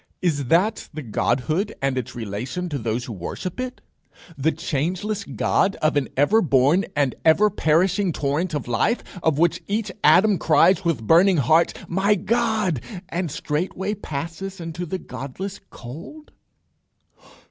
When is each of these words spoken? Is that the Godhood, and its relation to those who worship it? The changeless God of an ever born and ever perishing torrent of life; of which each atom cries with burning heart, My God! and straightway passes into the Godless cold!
Is 0.19 0.45
that 0.45 0.89
the 0.91 1.03
Godhood, 1.03 1.75
and 1.79 1.95
its 1.95 2.15
relation 2.15 2.69
to 2.69 2.79
those 2.79 3.05
who 3.05 3.13
worship 3.13 3.59
it? 3.59 3.81
The 4.35 4.51
changeless 4.51 5.23
God 5.25 5.75
of 5.75 5.95
an 5.95 6.09
ever 6.17 6.41
born 6.41 6.85
and 6.95 7.13
ever 7.23 7.51
perishing 7.51 8.11
torrent 8.11 8.55
of 8.55 8.67
life; 8.67 9.03
of 9.21 9.37
which 9.37 9.61
each 9.67 9.91
atom 10.03 10.39
cries 10.39 10.83
with 10.83 11.05
burning 11.05 11.37
heart, 11.37 11.75
My 11.87 12.15
God! 12.15 12.81
and 13.09 13.29
straightway 13.29 13.93
passes 13.93 14.59
into 14.59 14.87
the 14.87 14.97
Godless 14.97 15.59
cold! 15.69 16.31